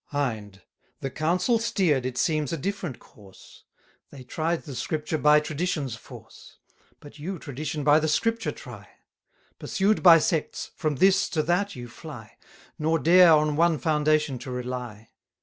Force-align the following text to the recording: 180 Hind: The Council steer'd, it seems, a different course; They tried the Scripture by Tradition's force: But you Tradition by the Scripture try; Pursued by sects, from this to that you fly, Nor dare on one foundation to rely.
180 0.09 0.57
Hind: 0.65 0.67
The 1.01 1.11
Council 1.11 1.59
steer'd, 1.59 2.07
it 2.07 2.17
seems, 2.17 2.51
a 2.51 2.57
different 2.57 2.97
course; 2.97 3.65
They 4.09 4.23
tried 4.23 4.63
the 4.63 4.73
Scripture 4.73 5.19
by 5.19 5.39
Tradition's 5.39 5.95
force: 5.95 6.57
But 6.99 7.19
you 7.19 7.37
Tradition 7.37 7.83
by 7.83 7.99
the 7.99 8.07
Scripture 8.07 8.51
try; 8.51 8.89
Pursued 9.59 10.01
by 10.01 10.17
sects, 10.17 10.71
from 10.75 10.95
this 10.95 11.29
to 11.29 11.43
that 11.43 11.75
you 11.75 11.87
fly, 11.87 12.37
Nor 12.79 12.97
dare 12.97 13.31
on 13.33 13.55
one 13.55 13.77
foundation 13.77 14.39
to 14.39 14.49
rely. 14.49 15.11